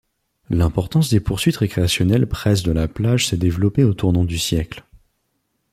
L'importance 0.49 1.11
des 1.11 1.19
poursuites 1.19 1.57
récréationnelles 1.57 2.25
presses 2.27 2.63
de 2.63 2.71
la 2.71 2.87
plage 2.87 3.27
s'est 3.27 3.37
développée 3.37 3.83
au 3.83 3.93
tournant 3.93 4.23
du 4.23 4.39
siècle. 4.39 4.83